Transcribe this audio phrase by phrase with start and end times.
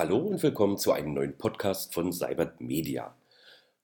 [0.00, 3.14] Hallo und willkommen zu einem neuen Podcast von Cybert Media.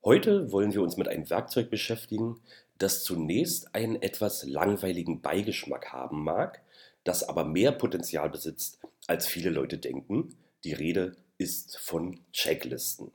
[0.03, 2.41] Heute wollen wir uns mit einem Werkzeug beschäftigen,
[2.79, 6.62] das zunächst einen etwas langweiligen Beigeschmack haben mag,
[7.05, 10.34] das aber mehr Potenzial besitzt, als viele Leute denken.
[10.64, 13.11] Die Rede ist von Checklisten.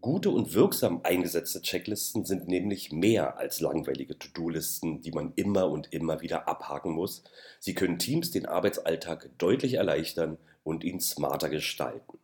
[0.00, 5.92] Gute und wirksam eingesetzte Checklisten sind nämlich mehr als langweilige To-Do-Listen, die man immer und
[5.92, 7.22] immer wieder abhaken muss.
[7.60, 12.18] Sie können Teams den Arbeitsalltag deutlich erleichtern und ihn smarter gestalten.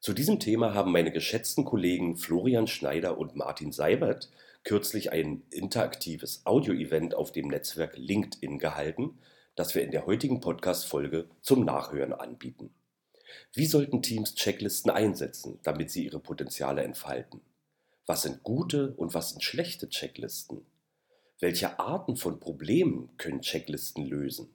[0.00, 4.30] Zu diesem Thema haben meine geschätzten Kollegen Florian Schneider und Martin Seibert
[4.62, 9.18] kürzlich ein interaktives Audio-Event auf dem Netzwerk LinkedIn gehalten,
[9.56, 12.74] das wir in der heutigen Podcast-Folge zum Nachhören anbieten.
[13.52, 17.40] Wie sollten Teams Checklisten einsetzen, damit sie ihre Potenziale entfalten?
[18.06, 20.66] Was sind gute und was sind schlechte Checklisten?
[21.40, 24.54] Welche Arten von Problemen können Checklisten lösen?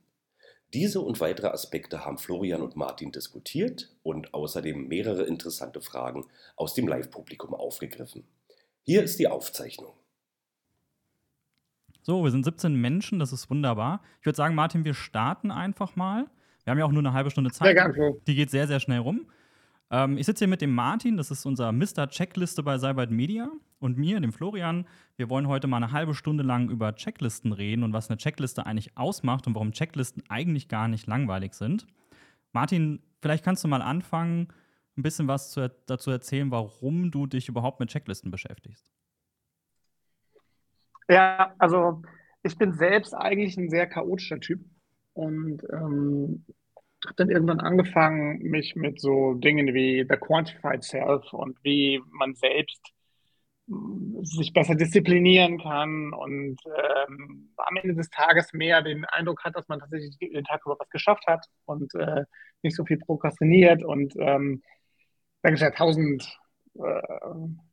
[0.74, 6.76] Diese und weitere Aspekte haben Florian und Martin diskutiert und außerdem mehrere interessante Fragen aus
[6.76, 8.24] dem Live-Publikum aufgegriffen.
[8.84, 9.94] Hier ist die Aufzeichnung.
[12.02, 14.02] So, wir sind 17 Menschen, das ist wunderbar.
[14.20, 16.28] Ich würde sagen, Martin, wir starten einfach mal.
[16.64, 17.68] Wir haben ja auch nur eine halbe Stunde Zeit.
[17.68, 18.16] Sehr gerne.
[18.28, 19.28] Die geht sehr, sehr schnell rum.
[19.92, 22.08] Ähm, ich sitze hier mit dem Martin, das ist unser Mr.
[22.10, 24.86] Checkliste bei Cybert Media, und mir, dem Florian.
[25.16, 28.66] Wir wollen heute mal eine halbe Stunde lang über Checklisten reden und was eine Checkliste
[28.66, 31.88] eigentlich ausmacht und warum Checklisten eigentlich gar nicht langweilig sind.
[32.52, 34.50] Martin, vielleicht kannst du mal anfangen,
[34.98, 38.92] ein bisschen was zu, dazu erzählen, warum du dich überhaupt mit Checklisten beschäftigst.
[41.08, 42.02] Ja, also
[42.44, 44.64] ich bin selbst eigentlich ein sehr chaotischer Typ
[45.14, 46.46] und ähm,
[47.06, 52.36] habe dann irgendwann angefangen, mich mit so Dingen wie The Quantified Self und wie man
[52.36, 52.82] selbst
[53.68, 59.56] mm, sich besser disziplinieren kann und ähm, am Ende des Tages mehr den Eindruck hat,
[59.56, 62.24] dass man tatsächlich den Tag über was geschafft hat und äh,
[62.62, 63.84] nicht so viel prokrastiniert.
[63.84, 64.62] Und ähm,
[65.42, 66.38] da gibt es ja tausend
[66.76, 67.02] äh,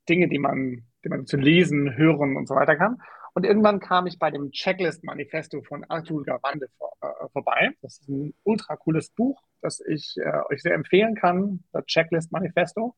[0.08, 2.98] Dinge, die man, die man zu lesen, hören und so weiter kann.
[3.36, 7.70] Und irgendwann kam ich bei dem Checklist-Manifesto von Arthur Gavande vor, äh, vorbei.
[7.82, 12.96] Das ist ein ultra cooles Buch, das ich äh, euch sehr empfehlen kann, das Checklist-Manifesto.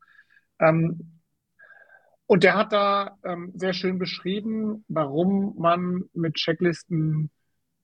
[0.60, 1.20] Ähm,
[2.26, 7.32] und der hat da ähm, sehr schön beschrieben, warum man mit Checklisten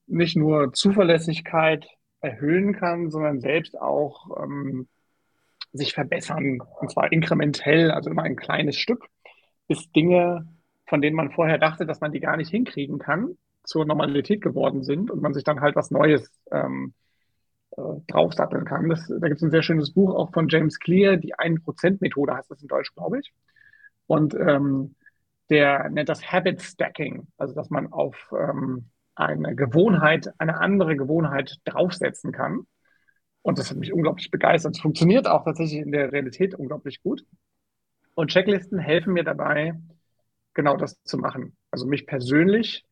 [0.07, 1.85] nicht nur Zuverlässigkeit
[2.21, 4.87] erhöhen kann, sondern selbst auch ähm,
[5.73, 6.61] sich verbessern.
[6.79, 9.09] Und zwar inkrementell, also immer ein kleines Stück,
[9.67, 10.54] bis Dinge
[10.87, 14.83] von denen man vorher dachte, dass man die gar nicht hinkriegen kann, zur Normalität geworden
[14.83, 16.93] sind und man sich dann halt was Neues ähm,
[17.71, 18.89] äh, draufsatteln kann.
[18.89, 22.51] Das, da gibt es ein sehr schönes Buch auch von James Clear, die 1%-Methode heißt
[22.51, 23.33] das in Deutsch, glaube ich.
[24.07, 24.95] Und ähm,
[25.49, 31.57] der nennt das Habit Stacking, also dass man auf ähm, eine Gewohnheit, eine andere Gewohnheit
[31.65, 32.67] draufsetzen kann.
[33.41, 34.75] Und das hat mich unglaublich begeistert.
[34.75, 37.23] Es funktioniert auch tatsächlich in der Realität unglaublich gut.
[38.15, 39.75] Und Checklisten helfen mir dabei,
[40.55, 41.55] genau das zu machen.
[41.69, 42.83] Also mich persönlich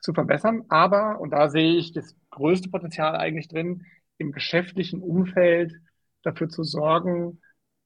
[0.00, 3.86] zu verbessern, aber, und da sehe ich das größte Potenzial eigentlich drin,
[4.18, 5.74] im geschäftlichen Umfeld
[6.22, 7.40] dafür zu sorgen,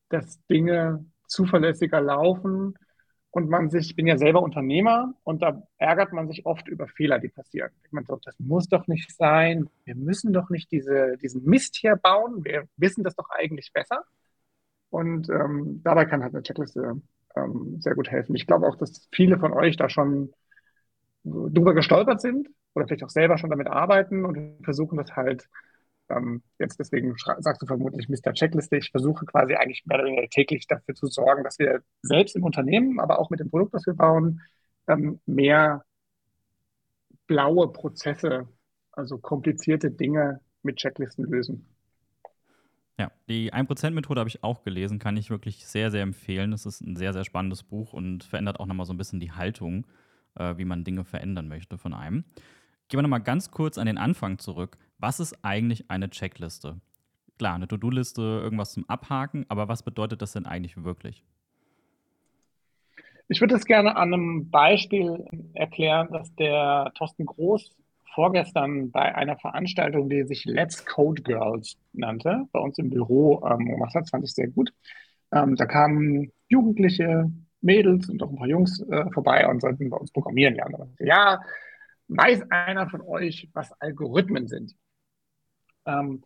[0.08, 2.74] dass Dinge zuverlässiger laufen
[3.30, 6.86] und man sich, ich bin ja selber Unternehmer und da ärgert man sich oft über
[6.86, 7.70] Fehler, die passieren.
[7.90, 11.96] Man sagt, das muss doch nicht sein, wir müssen doch nicht diese, diesen Mist hier
[11.96, 14.04] bauen, wir wissen das doch eigentlich besser.
[14.90, 17.00] Und ähm, dabei kann halt eine Checkliste
[17.36, 18.34] ähm, sehr gut helfen.
[18.34, 20.32] Ich glaube auch, dass viele von euch da schon
[21.24, 25.48] drüber gestolpert sind oder vielleicht auch selber schon damit arbeiten und versuchen das halt
[26.10, 28.32] ähm, jetzt deswegen sagst du vermutlich Mr.
[28.34, 28.76] Checkliste.
[28.76, 32.44] Ich versuche quasi eigentlich mehr oder weniger täglich dafür zu sorgen, dass wir selbst im
[32.44, 34.40] Unternehmen, aber auch mit dem Produkt, das wir bauen,
[34.86, 35.84] ähm, mehr
[37.26, 38.48] blaue Prozesse,
[38.92, 41.73] also komplizierte Dinge mit Checklisten lösen.
[42.98, 46.52] Ja, die 1%-Methode habe ich auch gelesen, kann ich wirklich sehr, sehr empfehlen.
[46.52, 49.32] Es ist ein sehr, sehr spannendes Buch und verändert auch nochmal so ein bisschen die
[49.32, 49.86] Haltung,
[50.36, 52.24] äh, wie man Dinge verändern möchte von einem.
[52.88, 54.78] Gehen wir nochmal ganz kurz an den Anfang zurück.
[54.98, 56.80] Was ist eigentlich eine Checkliste?
[57.36, 61.24] Klar, eine To-Do-Liste, irgendwas zum Abhaken, aber was bedeutet das denn eigentlich wirklich?
[63.26, 65.24] Ich würde es gerne an einem Beispiel
[65.54, 67.74] erklären, das der Thorsten Groß
[68.14, 73.66] vorgestern bei einer Veranstaltung, die sich Let's Code Girls nannte, bei uns im Büro ähm,
[73.66, 74.72] gemacht fand ich sehr gut.
[75.32, 77.30] Ähm, da kamen Jugendliche,
[77.60, 80.94] Mädels und auch ein paar Jungs äh, vorbei und sollten bei uns programmieren lernen.
[80.98, 81.40] Ja,
[82.08, 84.74] weiß einer von euch, was Algorithmen sind?
[85.86, 86.22] Ähm,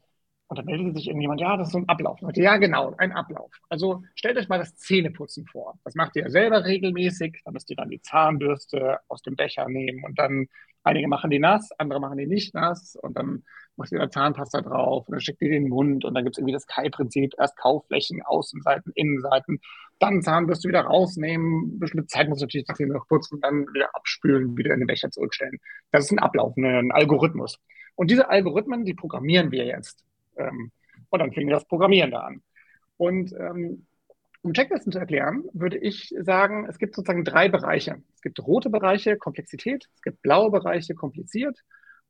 [0.49, 2.21] und dann meldete sich irgendjemand, ja, das ist so ein Ablauf.
[2.23, 3.53] Und ja, genau, ein Ablauf.
[3.69, 5.79] Also stellt euch mal das Zähneputzen vor.
[5.85, 7.43] Das macht ihr selber regelmäßig.
[7.45, 10.49] Da müsst ihr dann die Zahnbürste aus dem Becher nehmen und dann
[10.89, 13.45] Einige machen die nass, andere machen die nicht nass und dann
[13.77, 16.39] machst dir da Zahnpasta drauf und dann steckt dir den Mund und dann gibt es
[16.39, 19.61] irgendwie das Kai-Prinzip, erst Kaufflächen, Außenseiten, Innenseiten,
[19.99, 24.57] dann Zahnbürste wieder rausnehmen, bestimmte Zeit muss natürlich die Zähne noch putzen dann wieder abspülen,
[24.57, 25.59] wieder in den Becher zurückstellen.
[25.91, 27.59] Das ist ein Ablauf, ein Algorithmus.
[27.95, 30.05] Und diese Algorithmen, die programmieren wir jetzt.
[30.39, 30.71] Ähm,
[31.11, 32.43] und dann fing das Programmieren da an.
[32.97, 33.87] Und ähm,
[34.43, 38.03] um Checklisten zu erklären, würde ich sagen, es gibt sozusagen drei Bereiche.
[38.15, 41.59] Es gibt rote Bereiche, Komplexität, es gibt blaue Bereiche, kompliziert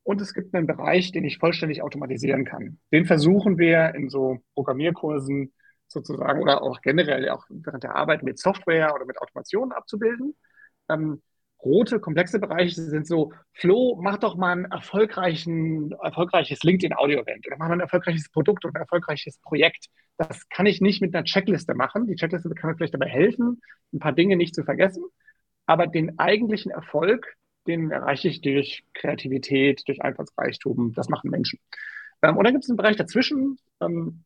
[0.02, 2.78] und es gibt einen Bereich, den ich vollständig automatisieren kann.
[2.92, 5.52] Den versuchen wir in so Programmierkursen
[5.86, 10.34] sozusagen oder auch generell auch während der Arbeit mit Software oder mit Automation abzubilden.
[10.88, 11.22] Ähm,
[11.64, 17.74] rote, komplexe Bereiche sind so, Flo, mach doch mal ein erfolgreiches LinkedIn-Audio-Event oder mach mal
[17.74, 19.86] ein erfolgreiches Produkt oder ein erfolgreiches Projekt.
[20.16, 22.06] Das kann ich nicht mit einer Checkliste machen.
[22.06, 23.60] Die Checkliste kann mir vielleicht dabei helfen,
[23.92, 25.04] ein paar Dinge nicht zu vergessen.
[25.66, 27.34] Aber den eigentlichen Erfolg,
[27.66, 30.92] den erreiche ich durch Kreativität, durch Einfallsreichtum.
[30.94, 31.58] Das machen Menschen.
[32.22, 33.58] Ähm, und dann gibt es einen Bereich dazwischen.
[33.80, 34.24] Ähm,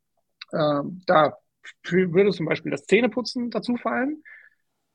[0.52, 1.37] äh, da
[1.84, 4.23] würde zum Beispiel das Zähneputzen dazu fallen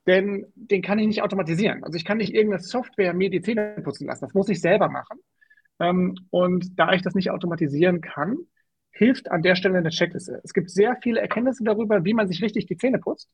[0.07, 1.83] denn den kann ich nicht automatisieren.
[1.83, 4.25] Also ich kann nicht irgendeine Software mir die Zähne putzen lassen.
[4.25, 5.19] Das muss ich selber machen.
[5.80, 8.38] Ähm, und da ich das nicht automatisieren kann,
[8.92, 10.42] hilft an der Stelle eine Checkliste.
[10.44, 13.30] Es gibt sehr viele Erkenntnisse darüber, wie man sich richtig die Zähne putzt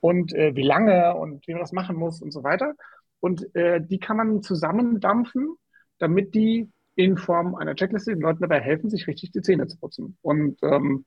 [0.00, 2.74] und äh, wie lange und wie man das machen muss und so weiter.
[3.20, 5.56] Und äh, die kann man zusammendampfen,
[5.98, 9.78] damit die in Form einer Checkliste den Leuten dabei helfen, sich richtig die Zähne zu
[9.78, 10.16] putzen.
[10.22, 11.04] Und ähm,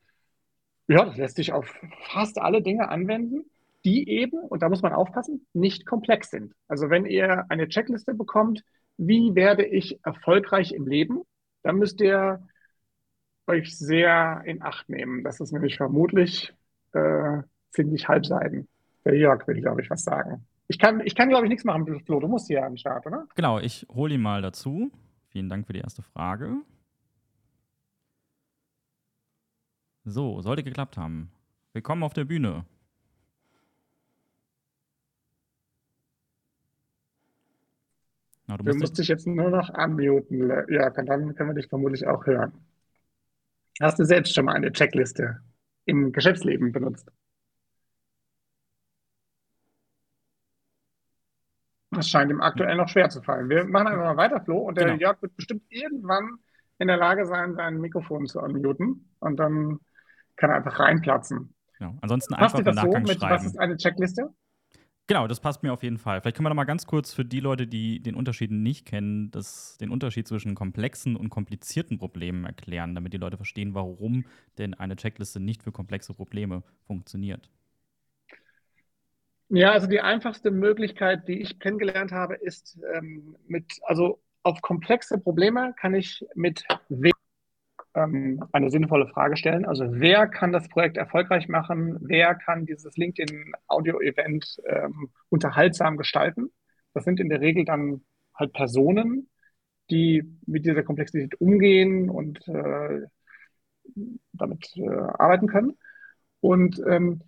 [0.87, 1.73] ja, das lässt sich auf
[2.11, 3.45] fast alle Dinge anwenden
[3.85, 6.53] die eben, und da muss man aufpassen, nicht komplex sind.
[6.67, 8.63] Also wenn ihr eine Checkliste bekommt,
[8.97, 11.21] wie werde ich erfolgreich im Leben,
[11.61, 12.45] dann müsst ihr
[13.47, 15.23] euch sehr in Acht nehmen.
[15.23, 16.53] Das ist nämlich vermutlich
[16.93, 18.67] äh, ziemlich Halbseiten.
[19.05, 20.47] Der Jörg will, glaube ich, was sagen.
[20.67, 22.19] Ich kann, ich kann glaube ich, nichts machen, Flo.
[22.19, 23.27] Du musst hier an den Start, oder?
[23.35, 24.91] Genau, ich hole ihn mal dazu.
[25.29, 26.55] Vielen Dank für die erste Frage.
[30.05, 31.29] So, sollte geklappt haben.
[31.73, 32.65] Willkommen auf der Bühne.
[38.47, 40.49] Na, du, du musst dich jetzt nur noch unmuten.
[40.69, 42.53] Ja, dann können wir dich vermutlich auch hören.
[43.81, 45.41] Hast du selbst schon mal eine Checkliste
[45.85, 47.11] im Geschäftsleben benutzt?
[51.91, 53.49] Das scheint ihm aktuell noch schwer zu fallen.
[53.49, 54.59] Wir machen einfach mal weiter, Flo.
[54.59, 54.99] Und der genau.
[54.99, 56.37] Jörg wird bestimmt irgendwann
[56.77, 59.09] in der Lage sein, sein Mikrofon zu unmuten.
[59.19, 59.79] Und dann
[60.35, 61.53] kann er einfach reinplatzen.
[61.79, 61.97] Genau.
[62.01, 63.35] Ansonsten einfach Passt einfach so mit, schreiben.
[63.35, 64.33] Was ist eine Checkliste?
[65.07, 66.19] Genau, das passt mir auf jeden Fall.
[66.19, 69.29] Vielleicht können wir noch mal ganz kurz für die Leute, die den Unterschied nicht kennen,
[69.29, 74.25] das, den Unterschied zwischen komplexen und komplizierten Problemen erklären, damit die Leute verstehen, warum
[74.57, 77.51] denn eine Checkliste nicht für komplexe Probleme funktioniert.
[79.49, 85.19] Ja, also die einfachste Möglichkeit, die ich kennengelernt habe, ist ähm, mit, also auf komplexe
[85.19, 87.11] Probleme kann ich mit W
[87.95, 89.65] ähm, eine sinnvolle Frage stellen.
[89.65, 91.97] Also wer kann das Projekt erfolgreich machen?
[92.01, 96.51] Wer kann dieses LinkedIn-Audio-Event ähm, unterhaltsam gestalten?
[96.93, 98.01] Das sind in der Regel dann
[98.33, 99.29] halt Personen,
[99.89, 103.01] die mit dieser Komplexität umgehen und äh,
[104.33, 105.77] damit äh, arbeiten können.
[106.41, 107.21] Und ähm,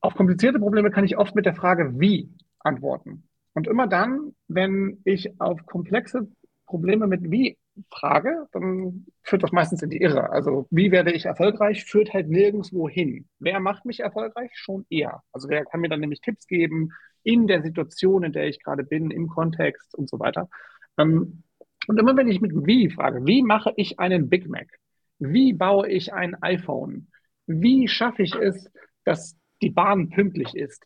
[0.00, 2.30] auf komplizierte Probleme kann ich oft mit der Frage wie
[2.60, 3.28] antworten.
[3.54, 6.28] Und immer dann, wenn ich auf komplexe
[6.66, 7.56] Probleme mit wie
[7.90, 10.30] frage, dann führt das meistens in die Irre.
[10.30, 13.28] Also wie werde ich erfolgreich, führt halt nirgendwo hin.
[13.38, 14.50] Wer macht mich erfolgreich?
[14.54, 15.22] Schon er.
[15.32, 16.90] Also wer kann mir dann nämlich Tipps geben
[17.22, 20.48] in der Situation, in der ich gerade bin, im Kontext und so weiter.
[20.98, 21.42] Ähm,
[21.86, 24.68] und immer wenn ich mit wie frage, wie mache ich einen Big Mac?
[25.18, 27.08] Wie baue ich ein iPhone?
[27.46, 28.70] Wie schaffe ich es,
[29.04, 30.84] dass die Bahn pünktlich ist?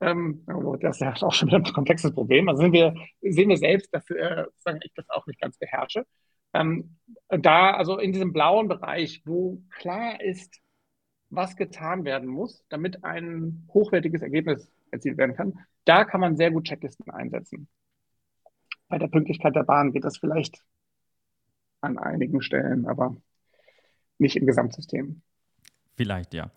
[0.00, 0.44] Ähm,
[0.80, 2.48] das ist ja auch schon wieder ein komplexes Problem.
[2.48, 4.44] Also wir, sehen wir selbst, dass äh,
[4.82, 6.06] ich das auch nicht ganz beherrsche.
[6.52, 6.96] Ähm,
[7.28, 10.60] da, also in diesem blauen Bereich, wo klar ist,
[11.28, 15.54] was getan werden muss, damit ein hochwertiges Ergebnis erzielt werden kann,
[15.84, 17.68] da kann man sehr gut Checklisten einsetzen.
[18.88, 20.60] Bei der Pünktlichkeit der Bahn geht das vielleicht
[21.80, 23.16] an einigen Stellen, aber
[24.18, 25.22] nicht im Gesamtsystem.
[25.96, 26.50] Vielleicht, ja.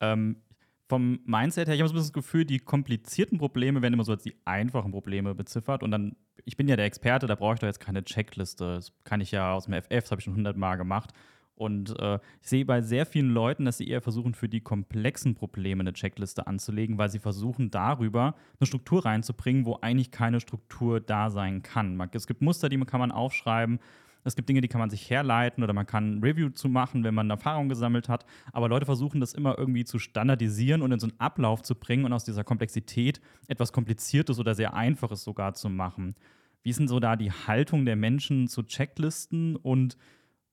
[0.00, 0.42] Ähm,
[0.88, 4.04] vom Mindset her, ich habe so ein bisschen das Gefühl, die komplizierten Probleme werden immer
[4.04, 5.82] so als die einfachen Probleme beziffert.
[5.82, 8.74] Und dann, ich bin ja der Experte, da brauche ich doch jetzt keine Checkliste.
[8.76, 11.12] Das kann ich ja aus dem FF, das habe ich schon hundertmal gemacht.
[11.56, 15.34] Und äh, ich sehe bei sehr vielen Leuten, dass sie eher versuchen, für die komplexen
[15.34, 21.00] Probleme eine Checkliste anzulegen, weil sie versuchen, darüber eine Struktur reinzubringen, wo eigentlich keine Struktur
[21.00, 21.98] da sein kann.
[22.12, 23.80] Es gibt Muster, die kann man aufschreiben
[24.26, 27.04] es gibt Dinge, die kann man sich herleiten oder man kann ein Review zu machen,
[27.04, 28.26] wenn man Erfahrung gesammelt hat.
[28.52, 32.04] Aber Leute versuchen das immer irgendwie zu standardisieren und in so einen Ablauf zu bringen
[32.04, 36.14] und aus dieser Komplexität etwas Kompliziertes oder sehr Einfaches sogar zu machen.
[36.62, 39.96] Wie ist denn so da die Haltung der Menschen zu Checklisten und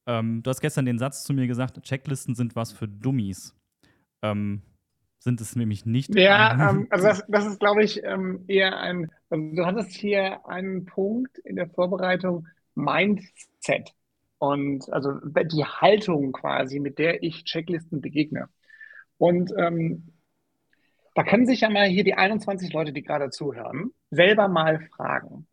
[0.07, 3.55] Ähm, du hast gestern den Satz zu mir gesagt, Checklisten sind was für Dummies.
[4.21, 4.61] Ähm,
[5.19, 6.15] sind es nämlich nicht.
[6.15, 10.45] Ja, ähm, also das, das ist, glaube ich, ähm, eher ein, also du hattest hier
[10.47, 13.91] einen Punkt in der Vorbereitung, Mindset.
[14.37, 18.49] Und also die Haltung quasi, mit der ich Checklisten begegne.
[19.17, 20.13] Und ähm,
[21.15, 25.47] da können sich ja mal hier die 21 Leute, die gerade zuhören, selber mal fragen.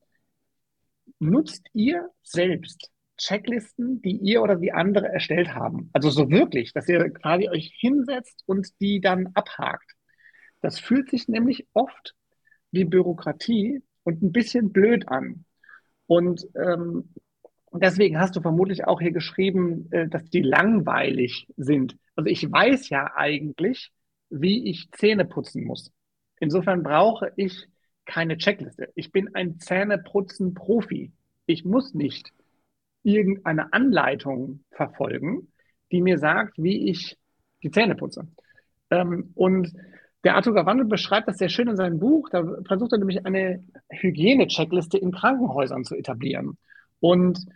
[1.18, 5.90] Nutzt ihr selbst Checklisten, die ihr oder die andere erstellt haben?
[5.92, 9.92] Also so wirklich, dass ihr quasi euch hinsetzt und die dann abhakt.
[10.62, 12.14] Das fühlt sich nämlich oft
[12.70, 15.44] wie Bürokratie und ein bisschen blöd an.
[16.10, 17.14] Und ähm,
[17.72, 21.96] deswegen hast du vermutlich auch hier geschrieben, äh, dass die langweilig sind.
[22.16, 23.92] Also ich weiß ja eigentlich,
[24.28, 25.92] wie ich Zähne putzen muss.
[26.40, 27.68] Insofern brauche ich
[28.06, 28.90] keine Checkliste.
[28.96, 31.12] Ich bin ein Zähneputzen-Profi.
[31.46, 32.32] Ich muss nicht
[33.04, 35.52] irgendeine Anleitung verfolgen,
[35.92, 37.18] die mir sagt, wie ich
[37.62, 38.26] die Zähne putze.
[38.90, 39.72] Ähm, und
[40.24, 42.28] der Arthur Gawandel beschreibt das sehr schön in seinem Buch.
[42.30, 46.58] Da versucht er nämlich eine Hygiene-Checkliste in Krankenhäusern zu etablieren.
[47.00, 47.46] Und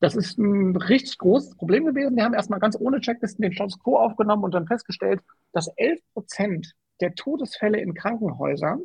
[0.00, 2.16] das ist ein richtig großes Problem gewesen.
[2.16, 5.20] Wir haben erstmal ganz ohne Checklisten den Status quo aufgenommen und dann festgestellt,
[5.52, 8.82] dass 11 Prozent der Todesfälle in Krankenhäusern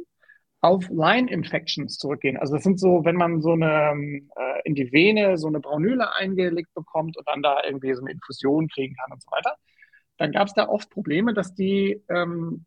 [0.61, 2.37] auf Line-Infections zurückgehen.
[2.37, 6.13] Also das sind so, wenn man so eine äh, in die Vene so eine Braunüle
[6.15, 9.55] eingelegt bekommt und dann da irgendwie so eine Infusion kriegen kann und so weiter,
[10.17, 12.65] dann gab es da oft Probleme, dass die ähm,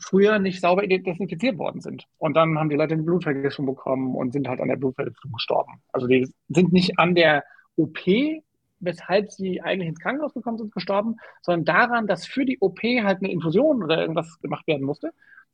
[0.00, 2.06] früher nicht sauber desinfiziert worden sind.
[2.18, 5.82] Und dann haben die Leute eine Blutvergiftung bekommen und sind halt an der Blutvergiftung gestorben.
[5.92, 7.44] Also die sind nicht an der
[7.76, 7.98] OP,
[8.80, 13.18] weshalb sie eigentlich ins Krankenhaus gekommen sind, gestorben, sondern daran, dass für die OP halt
[13.18, 15.10] eine Infusion oder irgendwas gemacht werden musste.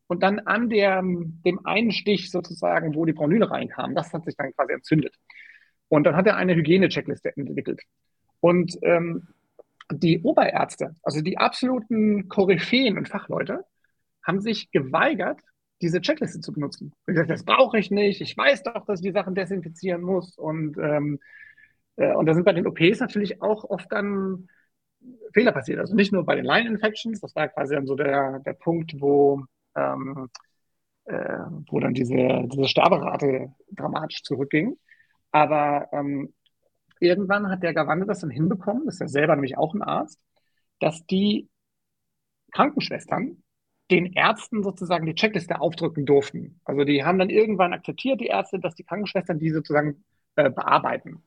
[0.06, 4.36] Und dann an der, dem einen Stich sozusagen, wo die Braunüle reinkam, das hat sich
[4.36, 5.14] dann quasi entzündet.
[5.88, 7.82] Und dann hat er eine Hygiene-Checkliste entwickelt.
[8.40, 9.28] Und ähm,
[9.92, 13.64] die Oberärzte, also die absoluten Koryphäen und Fachleute,
[14.22, 15.40] haben sich geweigert,
[15.82, 16.92] diese Checkliste zu benutzen.
[17.06, 18.20] Und gesagt, das brauche ich nicht.
[18.20, 20.36] Ich weiß doch, dass ich die Sachen desinfizieren muss.
[20.36, 21.18] Und ähm,
[22.00, 24.48] äh, und da sind bei den OPs natürlich auch oft dann
[25.32, 25.78] Fehler passiert.
[25.80, 29.44] Also nicht nur bei den Line-Infections, das war quasi dann so der, der Punkt, wo,
[29.76, 30.28] ähm,
[31.04, 31.38] äh,
[31.70, 32.14] wo dann diese,
[32.48, 34.78] diese Sterberate dramatisch zurückging.
[35.30, 36.34] Aber ähm,
[36.98, 40.20] irgendwann hat der Gavande das dann hinbekommen, das ist ja selber nämlich auch ein Arzt,
[40.80, 41.48] dass die
[42.52, 43.42] Krankenschwestern
[43.90, 46.60] den Ärzten sozusagen die Checkliste aufdrücken durften.
[46.64, 50.04] Also die haben dann irgendwann akzeptiert, die Ärzte, dass die Krankenschwestern die sozusagen
[50.36, 51.22] äh, bearbeiten.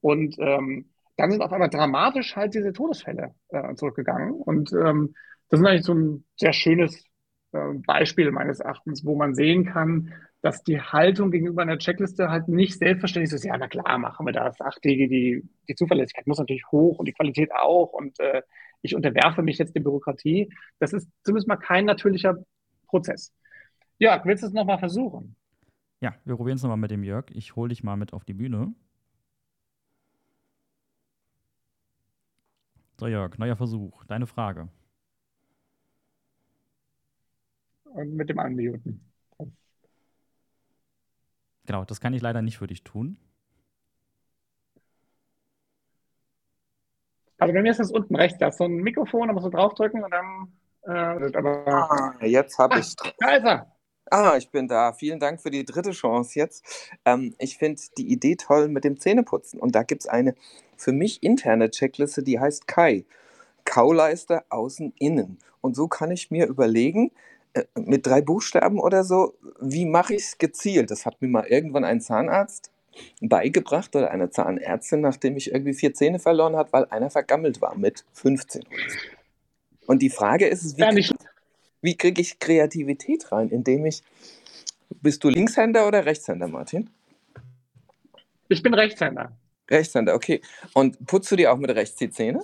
[0.00, 4.32] Und ähm, dann sind auf einmal dramatisch halt diese Todesfälle äh, zurückgegangen.
[4.32, 5.14] Und ähm,
[5.48, 7.04] das ist eigentlich so ein sehr schönes
[7.52, 12.46] äh, Beispiel meines Erachtens, wo man sehen kann, dass die Haltung gegenüber einer Checkliste halt
[12.48, 14.56] nicht selbstverständlich ist, ja, na klar, machen wir das.
[14.60, 18.42] Ach, die, die, die Zuverlässigkeit muss natürlich hoch und die Qualität auch und äh,
[18.82, 20.52] ich unterwerfe mich jetzt der Bürokratie.
[20.78, 22.36] Das ist zumindest mal kein natürlicher
[22.86, 23.32] Prozess.
[23.98, 25.36] Ja, willst du es nochmal versuchen?
[26.00, 27.26] Ja, wir probieren es nochmal mit dem Jörg.
[27.30, 28.72] Ich hole dich mal mit auf die Bühne.
[32.98, 34.04] So, Jörg, neuer Versuch.
[34.04, 34.68] Deine Frage.
[37.84, 39.04] Und mit dem Unmuten.
[41.66, 43.18] Genau, das kann ich leider nicht für dich tun.
[47.38, 49.50] Also bei mir ist das unten rechts, da ist so ein Mikrofon, da musst du
[49.50, 50.52] draufdrücken und dann.
[50.82, 52.94] Äh, ah, jetzt habe ich.
[53.18, 53.72] Da ist er.
[54.10, 54.92] Ah, ich bin da.
[54.92, 56.64] Vielen Dank für die dritte Chance jetzt.
[57.04, 59.60] Ähm, ich finde die Idee toll mit dem Zähneputzen.
[59.60, 60.34] Und da gibt es eine
[60.76, 63.04] für mich interne Checkliste, die heißt Kai.
[63.64, 65.38] Kauleiste außen innen.
[65.60, 67.10] Und so kann ich mir überlegen,
[67.52, 70.90] äh, mit drei Buchstaben oder so, wie mache ich es gezielt?
[70.90, 72.70] Das hat mir mal irgendwann ein Zahnarzt
[73.20, 77.76] beigebracht oder eine Zahnärztin, nachdem ich irgendwie vier Zähne verloren habe, weil einer vergammelt war
[77.76, 78.62] mit 15.
[79.86, 81.14] Und die Frage ist, wie, krieg,
[81.82, 84.02] wie kriege ich Kreativität rein, indem ich,
[84.90, 86.90] bist du Linkshänder oder Rechtshänder, Martin?
[88.48, 89.32] Ich bin Rechtshänder.
[89.70, 90.40] Rechtshänder, okay.
[90.74, 92.42] Und putzt du dir auch mit rechts die Zähne?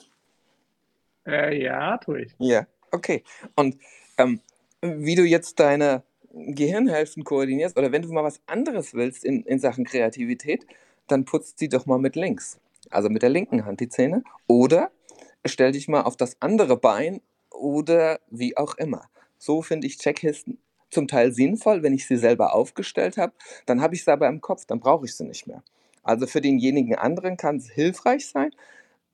[1.26, 2.32] Äh, ja, tue ich.
[2.38, 3.24] Ja, okay.
[3.56, 3.78] Und
[4.18, 4.40] ähm,
[4.82, 6.02] wie du jetzt deine
[6.34, 10.66] Gehirnhälften koordinierst oder wenn du mal was anderes willst in, in Sachen Kreativität,
[11.06, 12.58] dann putzt sie doch mal mit links.
[12.90, 14.22] Also mit der linken Hand die Zähne.
[14.46, 14.90] Oder
[15.46, 19.08] stell dich mal auf das andere Bein oder wie auch immer.
[19.38, 20.58] So finde ich Checklisten
[20.90, 23.32] zum Teil sinnvoll, wenn ich sie selber aufgestellt habe.
[23.66, 25.62] Dann habe ich sie aber im Kopf, dann brauche ich sie nicht mehr.
[26.02, 28.50] Also für denjenigen anderen kann es hilfreich sein.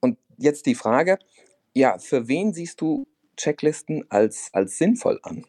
[0.00, 1.18] Und jetzt die Frage,
[1.74, 5.44] ja, für wen siehst du Checklisten als, als sinnvoll an?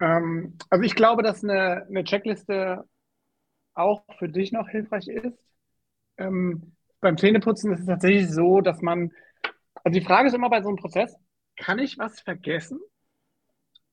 [0.00, 2.84] Ähm, also ich glaube, dass eine, eine Checkliste
[3.74, 5.38] auch für dich noch hilfreich ist,
[6.18, 9.12] ähm, beim Zähneputzen ist es tatsächlich so, dass man,
[9.84, 11.14] also die Frage ist immer bei so einem Prozess,
[11.56, 12.80] kann ich was vergessen,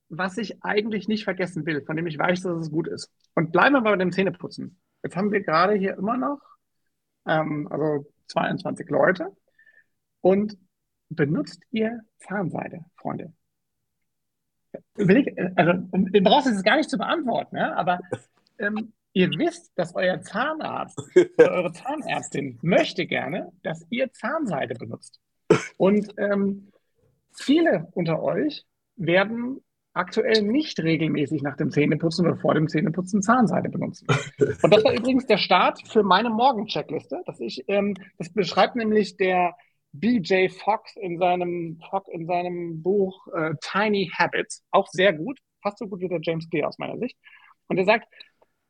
[0.10, 3.12] was ich eigentlich nicht vergessen will, von dem ich weiß, dass es gut ist?
[3.36, 4.80] Und bleiben wir bei dem Zähneputzen.
[5.04, 6.40] Jetzt haben wir gerade hier immer noch,
[7.28, 9.36] ähm, also 22 Leute.
[10.22, 10.58] Und
[11.10, 13.34] benutzt ihr Zahnseide, Freunde?
[14.96, 17.74] Ich, also, du brauchst es gar nicht zu beantworten, ja?
[17.74, 18.00] aber
[18.60, 21.02] ähm, ihr wisst, dass euer Zahnarzt
[21.38, 25.20] oder eure Zahnärztin möchte gerne, dass ihr Zahnseide benutzt.
[25.78, 26.72] Und ähm,
[27.32, 29.62] viele unter euch werden
[29.94, 34.08] aktuell nicht regelmäßig nach dem Zähneputzen oder vor dem Zähneputzen Zahnseide benutzen.
[34.40, 37.24] Und das war übrigens der Start für meine Morgen-Checkliste.
[37.40, 39.56] Ich, ähm, das beschreibt nämlich der
[39.94, 41.80] BJ Fox in seinem,
[42.12, 46.50] in seinem Buch äh, Tiny Habits, auch sehr gut, fast so gut wie der James
[46.50, 47.18] Clear aus meiner Sicht.
[47.68, 48.08] Und er sagt,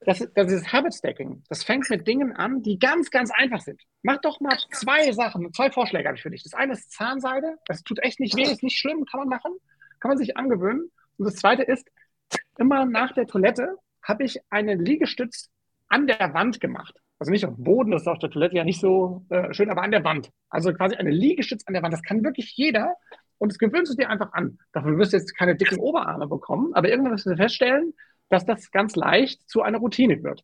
[0.05, 1.43] das, das ist Habit Stacking.
[1.47, 3.81] Das fängt mit Dingen an, die ganz, ganz einfach sind.
[4.01, 6.43] Mach doch mal zwei Sachen, zwei Vorschläge habe ich für dich.
[6.43, 9.53] Das eine ist Zahnseide, das tut echt nicht weh, ist nicht schlimm, kann man machen,
[9.99, 10.91] kann man sich angewöhnen.
[11.17, 11.89] Und das zweite ist,
[12.57, 15.49] immer nach der Toilette habe ich einen Liegestütz
[15.87, 16.95] an der Wand gemacht.
[17.23, 19.69] Also nicht auf dem Boden, das ist auf der Toilette ja nicht so äh, schön,
[19.69, 20.29] aber an der Wand.
[20.49, 21.93] Also quasi eine Liegestütz an der Wand.
[21.93, 22.95] Das kann wirklich jeder.
[23.37, 24.59] Und das gewöhnst du dir einfach an.
[24.73, 27.93] Dafür wirst du jetzt keine dicken Oberarme bekommen, aber irgendwann wirst du feststellen,
[28.27, 30.43] dass das ganz leicht zu einer Routine wird.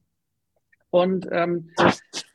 [0.89, 1.69] Und ähm,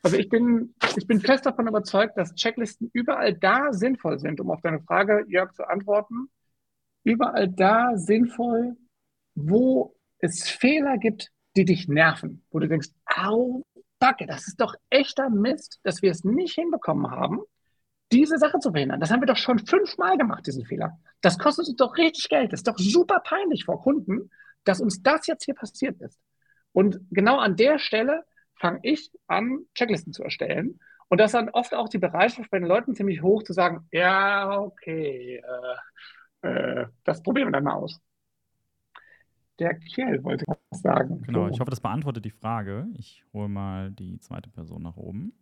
[0.03, 4.51] also ich bin, ich bin fest davon überzeugt, dass Checklisten überall da sinnvoll sind, um
[4.51, 6.29] auf deine Frage, Jörg, zu antworten.
[7.03, 8.77] Überall da sinnvoll,
[9.33, 13.63] wo es Fehler gibt, die dich nerven, wo du denkst, au,
[13.99, 17.41] Backe, das ist doch echter Mist, dass wir es nicht hinbekommen haben,
[18.11, 18.99] diese Sache zu verhindern.
[18.99, 20.99] Das haben wir doch schon fünfmal gemacht, diesen Fehler.
[21.21, 22.53] Das kostet uns doch richtig Geld.
[22.53, 24.29] Das ist doch super peinlich vor Kunden,
[24.63, 26.19] dass uns das jetzt hier passiert ist.
[26.71, 28.23] Und genau an der Stelle
[28.59, 30.79] fange ich an, Checklisten zu erstellen.
[31.07, 33.87] Und das ist dann oft auch die Bereitschaft bei den Leuten ziemlich hoch zu sagen,
[33.91, 35.41] ja, okay,
[36.41, 38.01] äh, äh, das probieren wir dann mal aus.
[39.59, 41.21] Der Kiel wollte was sagen.
[41.21, 42.87] Genau, ich hoffe, das beantwortet die Frage.
[42.95, 45.33] Ich hole mal die zweite Person nach oben.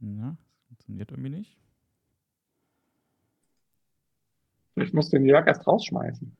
[0.00, 1.58] Ja, das funktioniert irgendwie nicht.
[4.76, 6.34] Ich muss den Jörg erst rausschmeißen.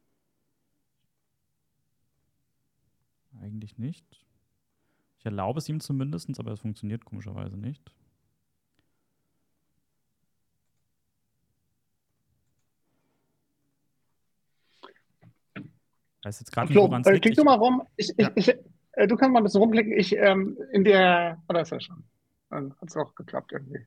[3.43, 4.25] Eigentlich nicht.
[5.19, 7.93] Ich erlaube es ihm zumindest, aber es funktioniert komischerweise nicht.
[16.23, 17.39] Weiß jetzt gerade nicht, woran es äh, liegt.
[17.39, 17.83] Du mal rum.
[17.97, 18.31] Ich, ja.
[18.35, 18.49] ich,
[18.93, 19.93] äh, du kannst mal ein bisschen rumklicken.
[19.93, 22.05] Ich, ähm, in der, oder oh, ist ja schon.
[22.51, 23.87] Dann hat es auch geklappt irgendwie.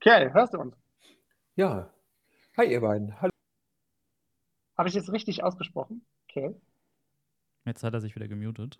[0.00, 0.76] Kerl, hörst du uns?
[1.56, 1.92] Ja.
[2.56, 3.20] Hi, ihr beiden.
[3.20, 3.30] Hallo.
[4.78, 6.04] Habe ich jetzt richtig ausgesprochen?
[6.28, 6.54] Okay.
[7.64, 8.78] Jetzt hat er sich wieder gemutet.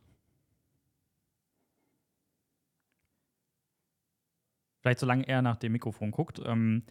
[4.81, 6.85] Vielleicht solange er nach dem Mikrofon guckt, ähm,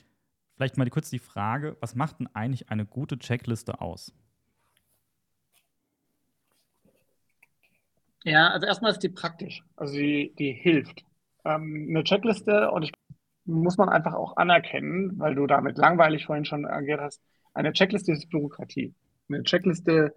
[0.56, 4.14] vielleicht mal kurz die Frage, was macht denn eigentlich eine gute Checkliste aus?
[8.24, 11.04] Ja, also erstmal ist die praktisch, also die, die hilft.
[11.46, 12.92] Ähm, eine Checkliste, und ich
[13.46, 17.22] muss man einfach auch anerkennen, weil du damit langweilig vorhin schon agiert hast,
[17.54, 18.96] eine Checkliste ist Bürokratie.
[19.30, 20.14] Eine Checkliste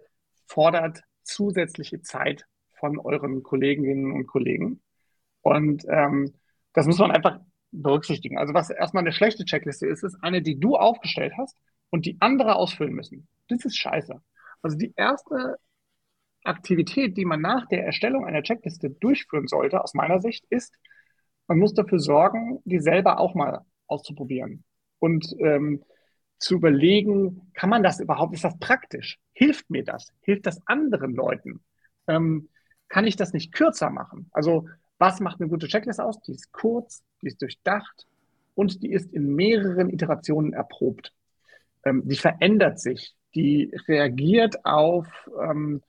[0.47, 2.45] fordert zusätzliche Zeit
[2.79, 4.81] von euren Kolleginnen und Kollegen.
[5.41, 6.33] Und ähm,
[6.73, 7.39] das muss man einfach
[7.71, 8.37] berücksichtigen.
[8.37, 11.57] Also was erstmal eine schlechte Checkliste ist, ist eine, die du aufgestellt hast
[11.89, 13.27] und die andere ausfüllen müssen.
[13.49, 14.21] Das ist scheiße.
[14.61, 15.57] Also die erste
[16.47, 20.73] Aktivität, die man nach der Erstellung einer Checkliste durchführen sollte, aus meiner Sicht, ist,
[21.47, 24.63] man muss dafür sorgen, die selber auch mal auszuprobieren.
[24.99, 25.83] Und ähm,
[26.39, 29.19] zu überlegen, kann man das überhaupt, ist das praktisch?
[29.33, 30.11] Hilft mir das?
[30.21, 31.61] Hilft das anderen Leuten?
[32.07, 32.49] Ähm,
[32.89, 34.29] kann ich das nicht kürzer machen?
[34.31, 36.19] Also was macht eine gute Checkliste aus?
[36.21, 38.07] Die ist kurz, die ist durchdacht
[38.55, 41.13] und die ist in mehreren Iterationen erprobt.
[41.85, 45.07] Ähm, die verändert sich, die reagiert auf
[45.41, 45.81] ähm,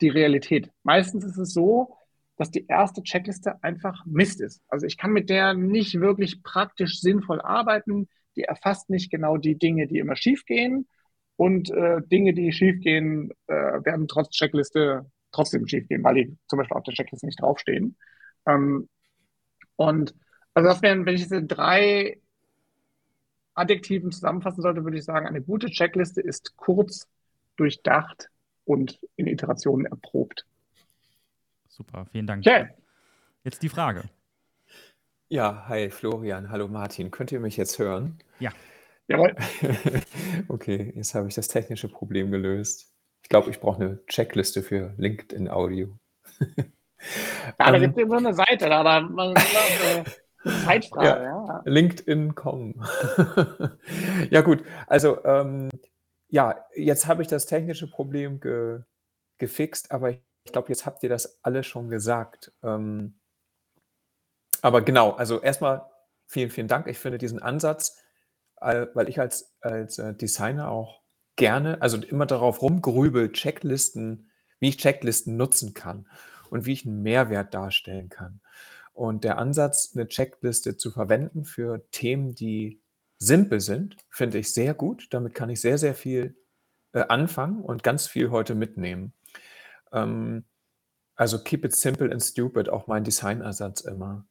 [0.00, 0.70] die Realität.
[0.82, 1.96] Meistens ist es so,
[2.36, 4.60] dass die erste Checkliste einfach Mist ist.
[4.68, 9.56] Also ich kann mit der nicht wirklich praktisch sinnvoll arbeiten die erfasst nicht genau die
[9.58, 10.88] Dinge, die immer schiefgehen.
[11.36, 16.76] Und äh, Dinge, die schiefgehen, äh, werden trotz Checkliste trotzdem schiefgehen, weil die zum Beispiel
[16.76, 17.96] auf der Checkliste nicht draufstehen.
[18.46, 18.88] Ähm,
[19.76, 20.14] und
[20.54, 22.20] also das wären, wenn ich diese drei
[23.54, 27.08] Adjektiven zusammenfassen sollte, würde ich sagen, eine gute Checkliste ist kurz,
[27.56, 28.30] durchdacht
[28.64, 30.46] und in Iterationen erprobt.
[31.68, 32.46] Super, vielen Dank.
[32.46, 32.68] Okay.
[33.42, 34.04] Jetzt die Frage.
[35.28, 37.10] Ja, hi Florian, hallo Martin.
[37.10, 38.18] Könnt ihr mich jetzt hören?
[38.38, 38.50] Ja.
[39.08, 39.34] Jawohl.
[40.48, 42.92] Okay, jetzt habe ich das technische Problem gelöst.
[43.22, 45.98] Ich glaube, ich brauche eine Checkliste für LinkedIn Audio.
[47.58, 50.04] Ja, da gibt es so eine Seite, da, da man, eine
[50.64, 51.06] Zeitfrage.
[51.06, 51.62] Ja, ja.
[51.66, 52.82] LinkedIn.com.
[54.30, 54.64] ja, gut.
[54.86, 55.68] Also, ähm,
[56.34, 58.80] ja, jetzt habe ich das technische Problem ge
[59.38, 62.52] gefixt, aber ich glaube, jetzt habt ihr das alle schon gesagt.
[62.64, 63.20] Ähm,
[64.60, 65.88] aber genau, also erstmal
[66.26, 66.88] vielen, vielen Dank.
[66.88, 68.02] Ich finde diesen Ansatz,
[68.60, 71.02] äh, weil ich als, als äh, Designer auch
[71.36, 76.08] gerne, also immer darauf rumgrübel, Checklisten, wie ich Checklisten nutzen kann
[76.50, 78.40] und wie ich einen Mehrwert darstellen kann.
[78.92, 82.83] Und der Ansatz, eine Checkliste zu verwenden für Themen, die
[83.24, 85.08] simpel sind, finde ich sehr gut.
[85.10, 86.36] Damit kann ich sehr, sehr viel
[86.92, 89.12] äh, anfangen und ganz viel heute mitnehmen.
[89.92, 90.44] Ähm,
[91.16, 94.26] also keep it simple and stupid, auch mein Designersatz immer.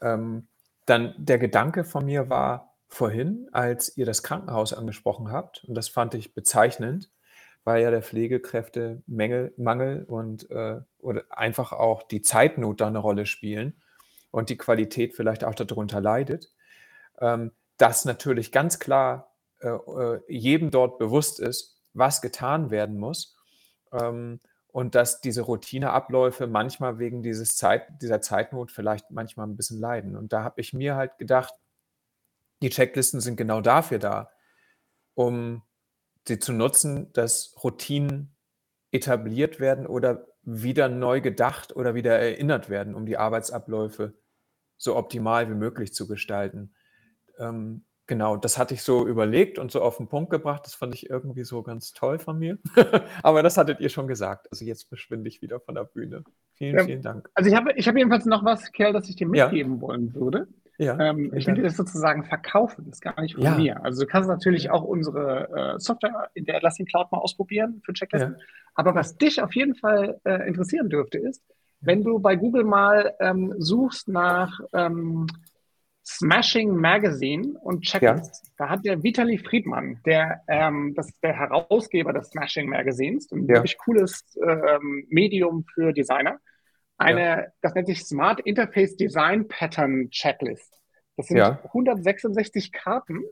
[0.00, 0.48] Ähm,
[0.86, 5.88] dann der Gedanke von mir war vorhin, als ihr das Krankenhaus angesprochen habt, und das
[5.88, 7.10] fand ich bezeichnend,
[7.64, 13.24] weil ja der Pflegekräftemangel Mangel und äh, oder einfach auch die Zeitnot da eine Rolle
[13.24, 13.80] spielen
[14.30, 16.52] und die Qualität vielleicht auch darunter leidet,
[17.20, 17.52] ähm,
[17.82, 23.36] dass natürlich ganz klar äh, äh, jedem dort bewusst ist, was getan werden muss
[23.90, 29.80] ähm, und dass diese Routineabläufe manchmal wegen dieses Zeit, dieser Zeitnot vielleicht manchmal ein bisschen
[29.80, 30.16] leiden.
[30.16, 31.54] Und da habe ich mir halt gedacht,
[32.62, 34.30] die Checklisten sind genau dafür da,
[35.14, 35.62] um
[36.28, 38.36] sie zu nutzen, dass Routinen
[38.92, 44.14] etabliert werden oder wieder neu gedacht oder wieder erinnert werden, um die Arbeitsabläufe
[44.76, 46.72] so optimal wie möglich zu gestalten.
[47.42, 50.62] Ähm, genau, das hatte ich so überlegt und so auf den Punkt gebracht.
[50.64, 52.58] Das fand ich irgendwie so ganz toll von mir.
[53.22, 54.48] Aber das hattet ihr schon gesagt.
[54.50, 56.24] Also jetzt verschwinde ich wieder von der Bühne.
[56.54, 57.30] Vielen, ja, vielen Dank.
[57.34, 59.80] Also ich habe ich hab jedenfalls noch was, Kerl, das ich dir mitgeben ja.
[59.80, 60.48] wollen würde.
[60.78, 63.54] Ja, ähm, ich will dir das sozusagen verkaufen, das ist gar nicht von ja.
[63.54, 63.84] mir.
[63.84, 67.92] Also du kannst natürlich auch unsere äh, Software in der Atlassian Cloud mal ausprobieren für
[67.92, 68.36] Checklisten.
[68.74, 71.42] Aber was dich auf jeden Fall äh, interessieren dürfte, ist,
[71.80, 75.26] wenn du bei Google mal ähm, suchst nach ähm,
[76.04, 78.52] Smashing Magazine und Checklists, ja.
[78.58, 83.46] da hat der Vitali Friedmann, der, ähm, das ist der Herausgeber des Smashing Magazines, ein
[83.46, 83.54] ja.
[83.54, 86.38] wirklich cooles ähm, Medium für Designer,
[86.98, 87.46] eine, ja.
[87.62, 90.78] das nennt sich Smart Interface Design Pattern Checklist.
[91.16, 93.22] Das sind 166 Karten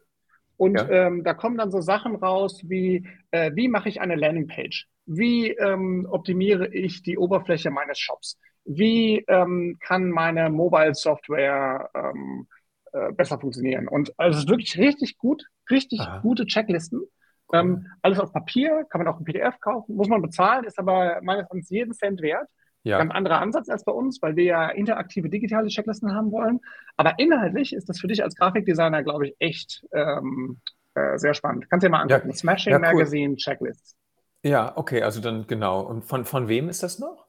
[0.57, 4.89] und ähm, da kommen dann so Sachen raus wie, äh, wie mache ich eine Landingpage?
[5.07, 8.39] Wie ähm, optimiere ich die Oberfläche meines Shops?
[8.65, 12.47] Wie ähm, kann meine Mobile Software ähm,
[12.93, 13.89] äh, besser funktionieren?
[13.89, 16.21] Und also es ist wirklich richtig gut, richtig Aha.
[16.21, 17.01] gute Checklisten.
[17.53, 17.59] Cool.
[17.59, 21.21] Ähm, alles auf Papier, kann man auch im PDF kaufen, muss man bezahlen, ist aber
[21.23, 22.49] meines Erachtens jeden Cent wert.
[22.83, 22.99] Ja.
[22.99, 26.61] Ganz anderer Ansatz als bei uns, weil wir ja interaktive digitale Checklisten haben wollen.
[26.97, 30.61] Aber inhaltlich ist das für dich als Grafikdesigner, glaube ich, echt ähm,
[30.95, 31.69] äh, sehr spannend.
[31.69, 32.31] Kannst du dir mal angucken.
[32.31, 32.35] Ja.
[32.35, 32.95] Smashing ja, cool.
[32.95, 33.97] Magazine Checklists.
[34.43, 35.83] Ja, okay, also dann genau.
[35.83, 37.27] Und von, von wem ist das noch?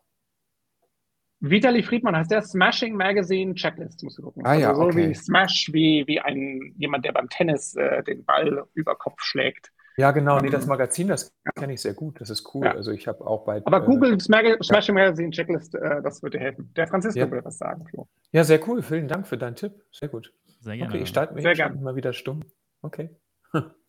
[1.42, 4.46] Vitali Friedmann heißt der Smashing Magazine Checklist, musst du gucken.
[4.46, 5.10] Ah, ja, also so okay.
[5.10, 9.72] wie Smash, wie, wie ein, jemand, der beim Tennis äh, den Ball über Kopf schlägt.
[9.98, 12.22] Ja, genau, nee, das ähm, Magazin, das kenne ich sehr gut.
[12.22, 12.66] Das ist cool.
[12.66, 12.74] Ja.
[12.74, 13.62] Also ich habe auch bei.
[13.66, 16.72] Aber äh, Google Smag Smashing Magazine Checklist, äh, das würde dir helfen.
[16.76, 17.30] Der Francisco ja.
[17.30, 18.08] würde was sagen, Flo.
[18.32, 18.82] Ja, sehr cool.
[18.82, 19.74] Vielen Dank für deinen Tipp.
[19.92, 20.34] Sehr gut.
[20.62, 20.94] Sehr gerne.
[20.94, 22.42] Okay, ich starte mich mal wieder stumm.
[22.82, 23.10] Okay.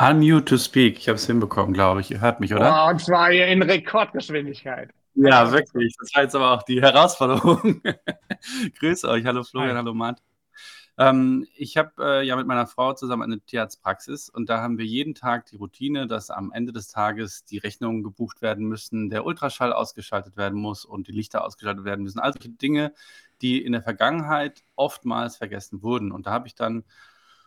[0.00, 0.98] Unmute to speak.
[0.98, 2.10] Ich habe es hinbekommen, glaube ich.
[2.10, 2.86] Ihr hört mich, oder?
[2.86, 4.90] Oh, und zwar hier in Rekordgeschwindigkeit.
[5.14, 5.94] Ja, wirklich.
[5.98, 7.82] Das war jetzt aber auch die Herausforderung.
[8.78, 9.24] Grüß euch.
[9.26, 9.76] Hallo Florian, Hi.
[9.78, 10.22] hallo Matt.
[10.98, 14.84] Ähm, ich habe äh, ja mit meiner Frau zusammen eine Tierarztpraxis und da haben wir
[14.84, 19.24] jeden Tag die Routine, dass am Ende des Tages die Rechnungen gebucht werden müssen, der
[19.24, 22.18] Ultraschall ausgeschaltet werden muss und die Lichter ausgeschaltet werden müssen.
[22.18, 22.92] Also Dinge,
[23.40, 26.12] die in der Vergangenheit oftmals vergessen wurden.
[26.12, 26.84] Und da habe ich dann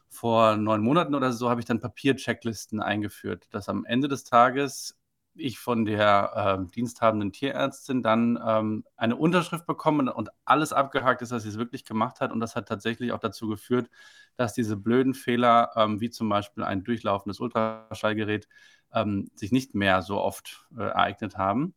[0.10, 4.98] vor neun Monaten oder so habe ich dann Papierchecklisten eingeführt, dass am Ende des Tages
[5.36, 11.32] ich von der äh, diensthabenden Tierärztin dann ähm, eine Unterschrift bekomme und alles abgehakt ist,
[11.32, 12.32] dass sie es wirklich gemacht hat.
[12.32, 13.90] Und das hat tatsächlich auch dazu geführt,
[14.38, 18.48] dass diese blöden Fehler, ähm, wie zum Beispiel ein durchlaufendes Ultraschallgerät,
[18.94, 21.74] ähm, sich nicht mehr so oft äh, ereignet haben.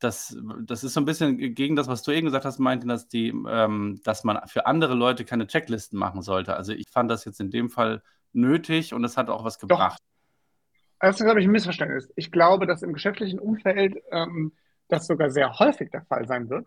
[0.00, 3.08] Das, das ist so ein bisschen gegen das, was du eben gesagt hast, meinte, dass,
[3.08, 6.56] die, ähm, dass man für andere Leute keine Checklisten machen sollte.
[6.56, 10.00] Also ich fand das jetzt in dem Fall nötig und es hat auch was gebracht.
[10.00, 10.08] Doch.
[11.00, 12.12] Das ist, glaube ich, ein Missverständnis.
[12.16, 14.52] Ich glaube, dass im geschäftlichen Umfeld ähm,
[14.88, 16.66] das sogar sehr häufig der Fall sein wird,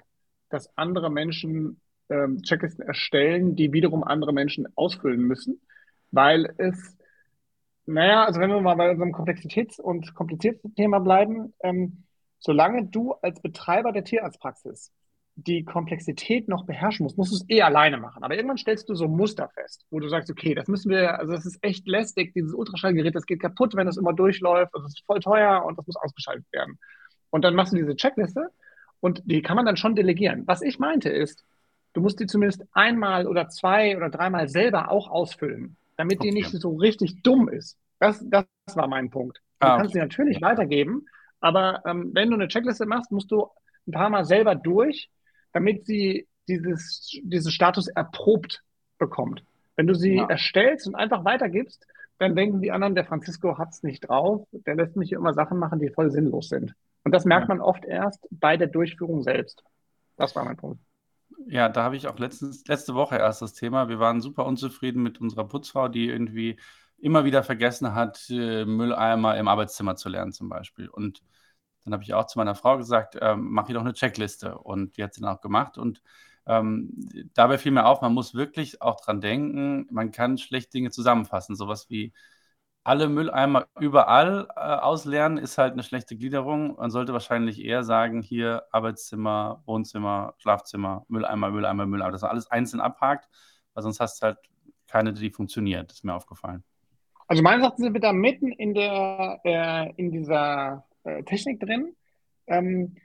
[0.49, 5.61] dass andere Menschen ähm, Checklisten erstellen, die wiederum andere Menschen ausfüllen müssen,
[6.11, 6.97] weil es,
[7.85, 12.03] naja, also wenn wir mal bei unserem Komplexitäts- und Komplizierthema bleiben, ähm,
[12.41, 14.91] solange du als Betreiber der Tierarztpraxis
[15.35, 18.23] die Komplexität noch beherrschen musst, musst du es eh alleine machen.
[18.23, 21.31] Aber irgendwann stellst du so Muster fest, wo du sagst, okay, das müssen wir, also
[21.31, 25.03] das ist echt lästig, dieses Ultraschallgerät, das geht kaputt, wenn es immer durchläuft, das ist
[25.05, 26.77] voll teuer und das muss ausgeschaltet werden.
[27.29, 28.49] Und dann machst du diese Checkliste
[28.99, 30.43] und die kann man dann schon delegieren.
[30.47, 31.45] Was ich meinte ist,
[31.93, 36.29] du musst die zumindest einmal oder zwei oder dreimal selber auch ausfüllen, damit okay.
[36.29, 37.77] die nicht so richtig dumm ist.
[37.99, 39.41] Das, das war mein Punkt.
[39.59, 39.93] Du ah, kannst okay.
[39.93, 41.05] sie natürlich weitergeben,
[41.41, 43.47] aber ähm, wenn du eine Checkliste machst, musst du
[43.87, 45.09] ein paar Mal selber durch,
[45.53, 48.63] damit sie dieses, diesen Status erprobt
[48.97, 49.43] bekommt.
[49.75, 50.27] Wenn du sie ja.
[50.27, 51.85] erstellst und einfach weitergibst,
[52.19, 55.57] dann denken die anderen, der Francisco hat es nicht drauf, der lässt mich immer Sachen
[55.57, 56.73] machen, die voll sinnlos sind.
[57.03, 57.55] Und das merkt ja.
[57.55, 59.63] man oft erst bei der Durchführung selbst.
[60.17, 60.79] Das war mein Punkt.
[61.47, 63.89] Ja, da habe ich auch letztens, letzte Woche erst das Thema.
[63.89, 66.59] Wir waren super unzufrieden mit unserer Putzfrau, die irgendwie
[67.01, 70.89] immer wieder vergessen hat, äh, Mülleimer im Arbeitszimmer zu lernen, zum Beispiel.
[70.89, 71.21] Und
[71.83, 74.57] dann habe ich auch zu meiner Frau gesagt, ähm, mach hier doch eine Checkliste.
[74.57, 75.77] Und die hat sie dann auch gemacht.
[75.77, 76.01] Und
[76.45, 76.91] ähm,
[77.33, 81.55] dabei fiel mir auf, man muss wirklich auch dran denken, man kann schlecht Dinge zusammenfassen.
[81.55, 82.13] Sowas wie
[82.83, 86.75] alle Mülleimer überall äh, ausleeren ist halt eine schlechte Gliederung.
[86.77, 92.49] Man sollte wahrscheinlich eher sagen, hier Arbeitszimmer, Wohnzimmer, Schlafzimmer, Mülleimer, Mülleimer, Mülleimer, dass man alles
[92.49, 93.29] einzeln abhakt,
[93.73, 94.37] weil sonst hast du halt
[94.87, 95.91] keine, die funktioniert.
[95.91, 96.63] Ist mir aufgefallen.
[97.31, 101.95] Also meines Erachtens sind wir da mitten in der äh, in dieser äh, Technik drin.
[102.45, 102.97] Ähm,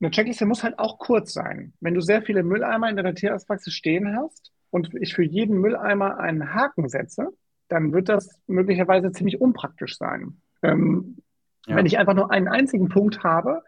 [0.00, 1.74] eine Checkliste muss halt auch kurz sein.
[1.80, 6.20] Wenn du sehr viele Mülleimer in deiner Tierarztpraxis stehen hast und ich für jeden Mülleimer
[6.20, 7.28] einen Haken setze,
[7.68, 10.40] dann wird das möglicherweise ziemlich unpraktisch sein.
[10.62, 11.18] Ähm,
[11.66, 11.76] ja.
[11.76, 13.62] Wenn ich einfach nur einen einzigen Punkt habe,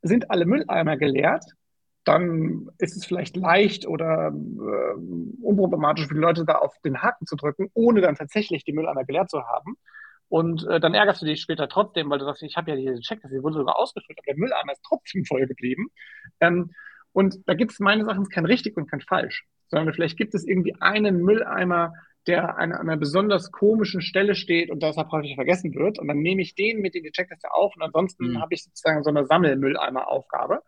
[0.00, 1.44] sind alle Mülleimer geleert,
[2.08, 7.26] dann ist es vielleicht leicht oder äh, unproblematisch für die Leute da auf den Haken
[7.26, 9.76] zu drücken, ohne dann tatsächlich die Mülleimer geleert zu haben.
[10.30, 13.00] Und äh, dann ärgerst du dich später trotzdem, weil du sagst, ich habe ja diese
[13.00, 15.88] Checkliste, die wurde sogar ausgefüllt, aber der Mülleimer ist trotzdem voll geblieben.
[16.40, 16.70] Ähm,
[17.12, 20.46] und da gibt es meines Erachtens kein richtig und kein falsch, sondern vielleicht gibt es
[20.46, 21.92] irgendwie einen Mülleimer,
[22.26, 25.98] der an einer besonders komischen Stelle steht und deshalb häufig vergessen wird.
[25.98, 28.40] Und dann nehme ich den mit in die Checkliste auf und ansonsten mhm.
[28.40, 30.62] habe ich sozusagen so eine Sammelmülleimer-Aufgabe.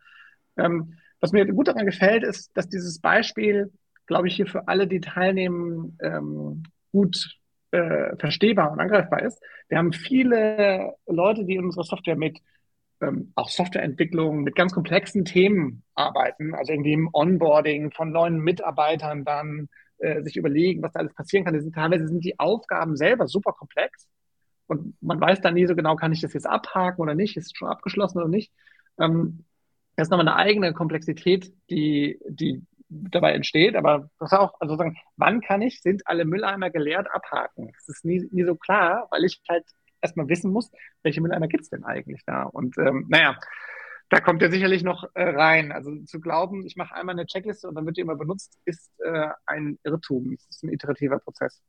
[0.58, 3.72] Ähm, was mir gut daran gefällt, ist, dass dieses Beispiel,
[4.06, 7.38] glaube ich, hier für alle, die teilnehmen, ähm, gut
[7.70, 9.40] äh, verstehbar und angreifbar ist.
[9.68, 12.40] Wir haben viele Leute, die in unserer Software mit
[13.00, 19.24] ähm, auch Softwareentwicklung, mit ganz komplexen Themen arbeiten, also irgendwie im Onboarding von neuen Mitarbeitern
[19.24, 21.58] dann äh, sich überlegen, was da alles passieren kann.
[21.60, 24.08] Sind, teilweise sind die Aufgaben selber super komplex
[24.66, 27.46] und man weiß dann nie so genau, kann ich das jetzt abhaken oder nicht, ist
[27.46, 28.52] es schon abgeschlossen oder nicht.
[28.98, 29.44] Ähm,
[30.00, 33.76] das ist nochmal eine eigene Komplexität, die, die dabei entsteht.
[33.76, 37.70] Aber das auch, also sagen, wann kann ich, sind alle Mülleimer geleert, abhaken?
[37.74, 39.66] Das ist nie, nie so klar, weil ich halt
[40.00, 40.70] erstmal wissen muss,
[41.02, 42.44] welche Mülleimer gibt es denn eigentlich da?
[42.44, 43.36] Und ähm, naja,
[44.08, 45.70] da kommt ja sicherlich noch äh, rein.
[45.70, 48.90] Also zu glauben, ich mache einmal eine Checkliste und dann wird die immer benutzt, ist
[49.04, 50.32] äh, ein Irrtum.
[50.32, 51.62] Es ist ein iterativer Prozess.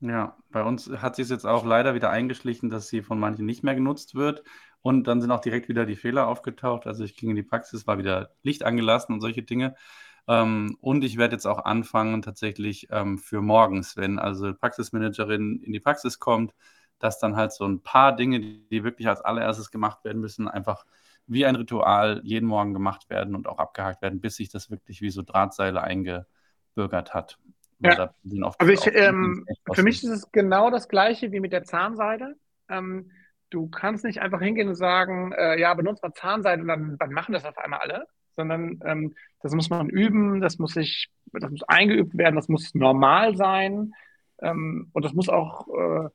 [0.00, 3.62] Ja, bei uns hat sich jetzt auch leider wieder eingeschlichen, dass sie von manchen nicht
[3.62, 4.42] mehr genutzt wird.
[4.82, 6.86] Und dann sind auch direkt wieder die Fehler aufgetaucht.
[6.86, 9.74] Also ich ging in die Praxis, war wieder Licht angelassen und solche Dinge.
[10.26, 15.72] Ähm, und ich werde jetzt auch anfangen, tatsächlich ähm, für morgens, wenn also Praxismanagerin in
[15.72, 16.54] die Praxis kommt,
[16.98, 20.84] dass dann halt so ein paar Dinge, die wirklich als allererstes gemacht werden müssen, einfach
[21.26, 25.00] wie ein Ritual jeden Morgen gemacht werden und auch abgehakt werden, bis sich das wirklich
[25.00, 27.38] wie so Drahtseile eingebürgert hat.
[27.82, 28.12] Ja.
[28.58, 32.36] also ich, ähm, für mich ist es genau das gleiche wie mit der Zahnseide.
[32.68, 33.10] Ähm,
[33.50, 37.12] du kannst nicht einfach hingehen und sagen, äh, ja, benutzt mal Zahnseide und dann, dann
[37.12, 41.50] machen das auf einmal alle, sondern ähm, das muss man üben, das muss sich, das
[41.50, 43.92] muss eingeübt werden, das muss normal sein
[44.40, 46.08] ähm, und das muss auch äh,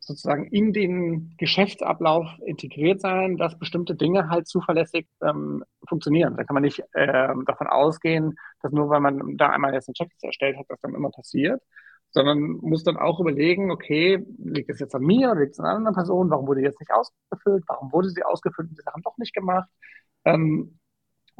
[0.00, 6.36] sozusagen in den Geschäftsablauf integriert sein, dass bestimmte Dinge halt zuverlässig ähm, funktionieren.
[6.36, 9.94] Da kann man nicht äh, davon ausgehen, dass nur weil man da einmal jetzt einen
[9.94, 11.62] Checklist erstellt hat, das dann immer passiert,
[12.12, 15.76] sondern muss dann auch überlegen, okay, liegt es jetzt an mir liegt es an einer
[15.76, 16.30] anderen Person?
[16.30, 17.64] Warum wurde die jetzt nicht ausgefüllt?
[17.66, 19.68] Warum wurde sie ausgefüllt und die Sachen doch nicht gemacht?
[20.24, 20.78] Ähm,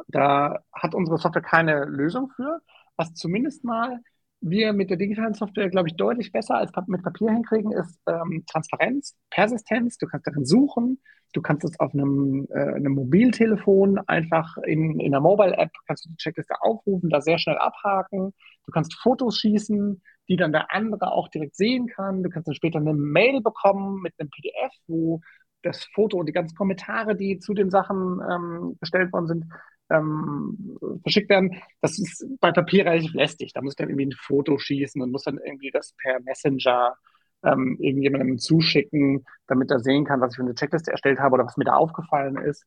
[0.09, 2.61] da hat unsere Software keine Lösung für,
[2.97, 4.01] was zumindest mal
[4.41, 8.45] wir mit der digitalen Software, glaube ich, deutlich besser als mit Papier hinkriegen, ist ähm,
[8.47, 9.99] Transparenz, Persistenz.
[9.99, 10.99] Du kannst darin suchen.
[11.33, 16.09] Du kannst es auf einem, äh, einem Mobiltelefon einfach in, in der Mobile-App, kannst du
[16.09, 18.33] die Checkliste aufrufen, da sehr schnell abhaken.
[18.65, 22.23] Du kannst Fotos schießen, die dann der andere auch direkt sehen kann.
[22.23, 25.21] Du kannst dann später eine Mail bekommen mit einem PDF, wo
[25.63, 29.45] das Foto und die ganzen Kommentare, die zu den Sachen ähm, gestellt worden sind,
[29.91, 31.61] ähm, verschickt werden.
[31.81, 33.53] Das ist bei Papier relativ lästig.
[33.53, 36.95] Da muss ich dann irgendwie ein Foto schießen und muss dann irgendwie das per Messenger
[37.43, 41.45] ähm, irgendjemandem zuschicken, damit er sehen kann, was ich für eine Checkliste erstellt habe oder
[41.45, 42.65] was mir da aufgefallen ist.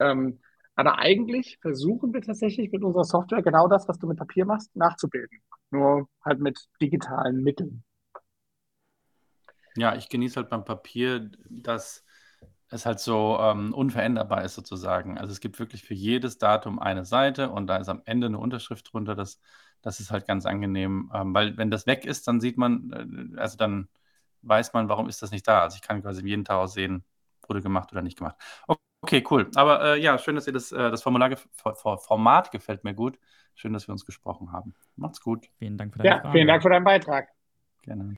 [0.00, 0.38] Ähm,
[0.76, 4.74] Aber eigentlich versuchen wir tatsächlich mit unserer Software genau das, was du mit Papier machst,
[4.76, 5.40] nachzubilden.
[5.70, 7.84] Nur halt mit digitalen Mitteln.
[9.76, 12.04] Ja, ich genieße halt beim Papier, dass
[12.70, 15.18] es halt so ähm, unveränderbar ist sozusagen.
[15.18, 18.38] Also es gibt wirklich für jedes Datum eine Seite und da ist am Ende eine
[18.38, 19.14] Unterschrift drunter.
[19.14, 19.40] Das,
[19.82, 23.40] das ist halt ganz angenehm, ähm, weil wenn das weg ist, dann sieht man, äh,
[23.40, 23.88] also dann
[24.42, 25.62] weiß man, warum ist das nicht da.
[25.62, 27.04] Also ich kann quasi jeden Tag sehen,
[27.48, 28.36] wurde gemacht oder nicht gemacht.
[28.66, 28.80] Okay,
[29.30, 29.50] cool.
[29.54, 33.18] Aber äh, ja, schön, dass ihr das, äh, das Formular, Format gefällt mir gut.
[33.54, 34.74] Schön, dass wir uns gesprochen haben.
[34.96, 35.48] Macht's gut.
[35.58, 36.32] Vielen Dank für deine ja, Frage.
[36.32, 37.28] Vielen Dank für deinen Beitrag.
[37.82, 38.16] Gerne.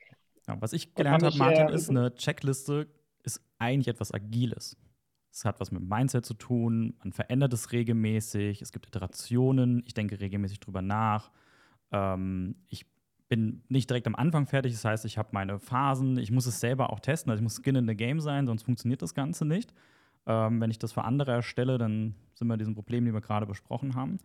[0.49, 2.89] Ja, was ich gelernt habe, Martin, ist, eine Checkliste
[3.23, 4.77] ist eigentlich etwas Agiles.
[5.31, 9.95] Es hat was mit Mindset zu tun, man verändert es regelmäßig, es gibt Iterationen, ich
[9.95, 11.31] denke regelmäßig drüber nach.
[11.93, 12.87] Ähm, ich
[13.29, 16.61] bin nicht direkt am Anfang fertig, das heißt, ich habe meine Phasen, ich muss es
[16.61, 19.45] selber auch testen, also ich muss Skin in the Game sein, sonst funktioniert das Ganze
[19.45, 19.73] nicht.
[20.29, 23.47] Ähm, wenn ich das für andere erstelle, dann sind wir diesen Problem, die wir gerade
[23.47, 24.19] besprochen haben.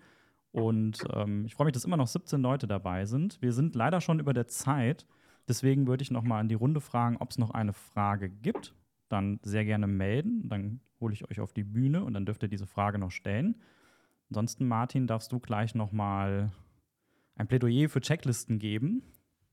[0.51, 3.41] Und ähm, ich freue mich, dass immer noch 17 Leute dabei sind.
[3.41, 5.07] Wir sind leider schon über der Zeit.
[5.47, 8.75] Deswegen würde ich noch mal in die Runde fragen, ob es noch eine Frage gibt.
[9.07, 10.49] Dann sehr gerne melden.
[10.49, 13.55] Dann hole ich euch auf die Bühne und dann dürft ihr diese Frage noch stellen.
[14.29, 16.51] Ansonsten, Martin, darfst du gleich noch mal
[17.35, 19.03] ein Plädoyer für Checklisten geben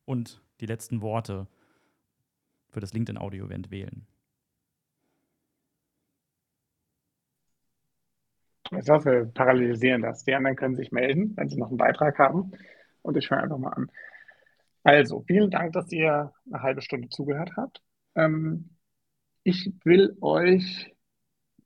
[0.04, 1.46] und die letzten Worte
[2.68, 4.06] für das LinkedIn-Audio-Event wählen.
[8.78, 10.24] Ich hoffe, wir parallelisieren das.
[10.24, 12.52] Die anderen können sich melden, wenn sie noch einen Beitrag haben.
[13.02, 13.90] Und ich fange einfach mal an.
[14.82, 17.82] Also, vielen Dank, dass ihr eine halbe Stunde zugehört habt.
[18.14, 18.70] Ähm,
[19.42, 20.94] ich will euch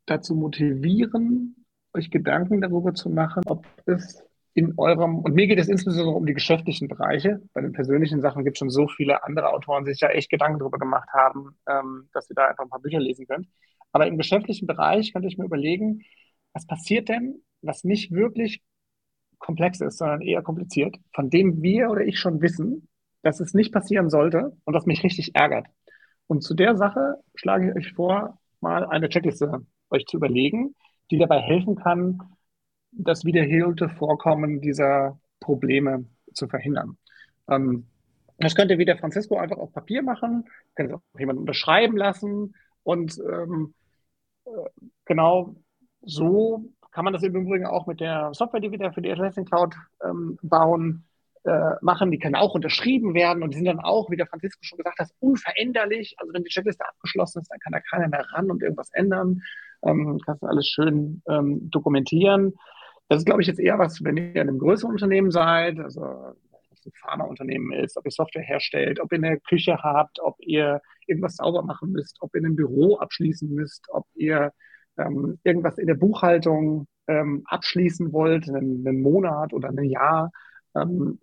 [0.06, 4.22] dazu motivieren, euch Gedanken darüber zu machen, ob es
[4.54, 7.42] in eurem, und mir geht es insbesondere um die geschäftlichen Bereiche.
[7.52, 10.30] Bei den persönlichen Sachen gibt es schon so viele andere Autoren, die sich ja echt
[10.30, 13.48] Gedanken darüber gemacht haben, ähm, dass ihr da einfach ein paar Bücher lesen könnt.
[13.92, 16.04] Aber im geschäftlichen Bereich könnte ich mir überlegen,
[16.54, 18.62] was passiert denn, was nicht wirklich
[19.38, 22.88] komplex ist, sondern eher kompliziert, von dem wir oder ich schon wissen,
[23.22, 25.66] dass es nicht passieren sollte und das mich richtig ärgert.
[26.26, 30.74] Und zu der Sache schlage ich euch vor, mal eine Checkliste euch zu überlegen,
[31.10, 32.18] die dabei helfen kann,
[32.92, 36.96] das wiederholte Vorkommen dieser Probleme zu verhindern.
[37.48, 37.86] Ähm,
[38.38, 41.96] das könnt ihr wie der Francisco einfach auf Papier machen, könnt ihr auch jemanden unterschreiben
[41.96, 43.74] lassen und ähm,
[44.46, 44.50] äh,
[45.04, 45.54] genau
[46.04, 49.10] so kann man das im Übrigen auch mit der Software, die wir da für die
[49.10, 51.04] Atlassian Cloud ähm, bauen,
[51.44, 52.10] äh, machen.
[52.10, 54.98] Die können auch unterschrieben werden und die sind dann auch, wie der Francisco schon gesagt
[54.98, 56.14] hat, unveränderlich.
[56.18, 59.42] Also wenn die Checkliste abgeschlossen ist, dann kann da keiner mehr ran und irgendwas ändern.
[59.82, 62.54] Ähm, kannst du alles schön ähm, dokumentieren.
[63.08, 66.00] Das ist, glaube ich, jetzt eher was, wenn ihr in einem größeren Unternehmen seid, also
[66.00, 70.36] ob es ein Pharmaunternehmen ist, ob ihr Software herstellt, ob ihr eine Küche habt, ob
[70.40, 74.52] ihr irgendwas sauber machen müsst, ob ihr ein Büro abschließen müsst, ob ihr
[74.96, 80.30] ähm, irgendwas in der Buchhaltung ähm, abschließen wollt, einen, einen, Monat oder ein Jahr,
[80.74, 81.20] ähm,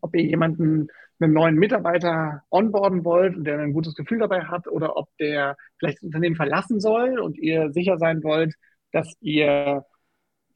[0.00, 0.88] ob ihr jemanden,
[1.20, 5.56] einen neuen Mitarbeiter onboarden wollt und der ein gutes Gefühl dabei hat oder ob der
[5.78, 8.54] vielleicht das Unternehmen verlassen soll und ihr sicher sein wollt,
[8.92, 9.84] dass ihr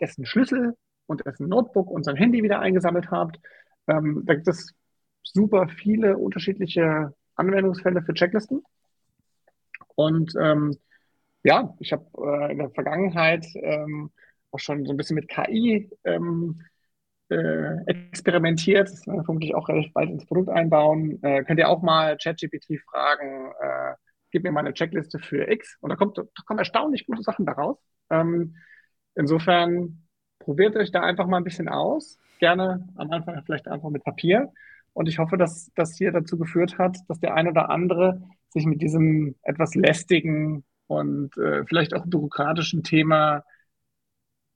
[0.00, 0.74] dessen Schlüssel
[1.06, 3.40] und dessen Notebook und sein Handy wieder eingesammelt habt.
[3.88, 4.72] Ähm, da gibt es
[5.22, 8.62] super viele unterschiedliche Anwendungsfälle für Checklisten.
[9.94, 10.76] Und ähm,
[11.42, 14.10] ja, ich habe äh, in der Vergangenheit ähm,
[14.50, 16.62] auch schon so ein bisschen mit KI ähm,
[17.30, 18.88] äh, experimentiert.
[18.88, 21.22] Das werden wir vermutlich auch relativ bald ins Produkt einbauen.
[21.22, 23.94] Äh, könnt ihr auch mal ChatGPT fragen, äh,
[24.30, 25.76] gib mir mal eine Checkliste für X.
[25.80, 27.78] Und da, kommt, da kommen erstaunlich gute Sachen daraus.
[28.10, 28.56] Ähm,
[29.14, 30.06] insofern
[30.38, 32.18] probiert euch da einfach mal ein bisschen aus.
[32.38, 34.52] Gerne am Anfang vielleicht einfach mit Papier.
[34.94, 38.66] Und ich hoffe, dass das hier dazu geführt hat, dass der ein oder andere sich
[38.66, 43.44] mit diesem etwas lästigen und äh, vielleicht auch bürokratischen Thema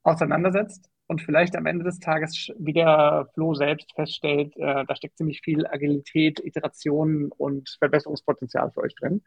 [0.03, 5.19] auseinandersetzt und vielleicht am Ende des Tages, wie der Flo selbst feststellt, äh, da steckt
[5.19, 9.23] ziemlich viel Agilität, Iteration und Verbesserungspotenzial für euch drin.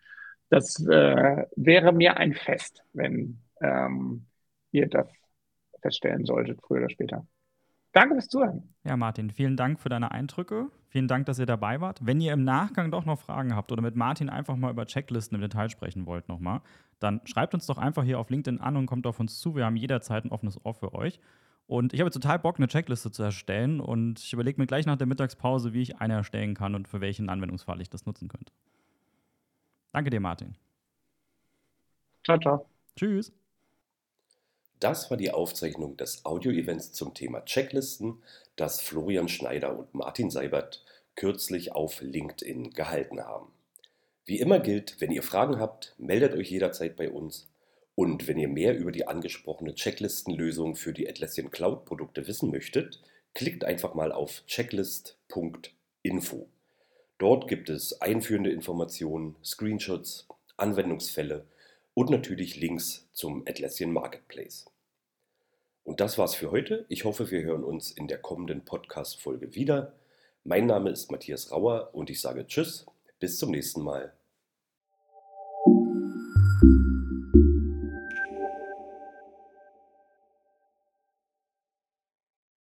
[0.49, 4.25] Das äh, wäre mir ein Fest, wenn ähm,
[4.71, 5.07] ihr das
[5.81, 7.27] feststellen solltet, früher oder später.
[7.91, 8.73] Danke fürs Zuhören.
[8.83, 10.69] Ja, Martin, vielen Dank für deine Eindrücke.
[10.89, 11.99] Vielen Dank, dass ihr dabei wart.
[12.03, 15.35] Wenn ihr im Nachgang doch noch Fragen habt oder mit Martin einfach mal über Checklisten
[15.35, 16.61] im Detail sprechen wollt nochmal,
[16.99, 19.55] dann schreibt uns doch einfach hier auf LinkedIn an und kommt auf uns zu.
[19.55, 21.19] Wir haben jederzeit ein offenes Ohr für euch.
[21.67, 24.97] Und ich habe total Bock, eine Checkliste zu erstellen und ich überlege mir gleich nach
[24.97, 28.51] der Mittagspause, wie ich eine erstellen kann und für welchen Anwendungsfall ich das nutzen könnte.
[29.91, 30.55] Danke dir, Martin.
[32.23, 32.65] Ciao, ciao.
[32.95, 33.38] Tschüss.
[34.79, 38.23] Das war die Aufzeichnung des Audio-Events zum Thema Checklisten,
[38.55, 43.51] das Florian Schneider und Martin Seibert kürzlich auf LinkedIn gehalten haben.
[44.25, 47.47] Wie immer gilt, wenn ihr Fragen habt, meldet euch jederzeit bei uns
[47.95, 53.01] Und wenn ihr mehr über die angesprochene Checklistenlösung für die Atlassian Cloud Produkte wissen möchtet,
[53.33, 56.47] klickt einfach mal auf checklist.info.
[57.17, 61.45] Dort gibt es einführende Informationen, Screenshots, Anwendungsfälle
[61.93, 64.68] und natürlich Links zum Atlassian Marketplace.
[65.89, 66.85] Und das war's für heute.
[66.87, 69.93] Ich hoffe, wir hören uns in der kommenden Podcast-Folge wieder.
[70.43, 72.85] Mein Name ist Matthias Rauer und ich sage Tschüss,
[73.19, 74.13] bis zum nächsten Mal.